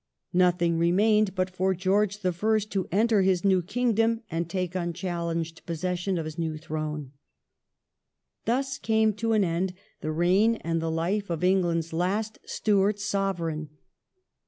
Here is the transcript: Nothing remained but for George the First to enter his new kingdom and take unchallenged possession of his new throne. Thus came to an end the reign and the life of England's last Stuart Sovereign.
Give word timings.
Nothing 0.33 0.79
remained 0.79 1.35
but 1.35 1.47
for 1.51 1.75
George 1.75 2.21
the 2.23 2.33
First 2.33 2.71
to 2.71 2.87
enter 2.91 3.21
his 3.21 3.45
new 3.45 3.61
kingdom 3.61 4.21
and 4.31 4.49
take 4.49 4.73
unchallenged 4.73 5.63
possession 5.67 6.17
of 6.17 6.25
his 6.25 6.39
new 6.39 6.57
throne. 6.57 7.11
Thus 8.45 8.79
came 8.79 9.13
to 9.17 9.33
an 9.33 9.43
end 9.43 9.75
the 9.99 10.09
reign 10.11 10.55
and 10.55 10.81
the 10.81 10.89
life 10.89 11.29
of 11.29 11.43
England's 11.43 11.93
last 11.93 12.39
Stuart 12.45 12.97
Sovereign. 12.97 13.69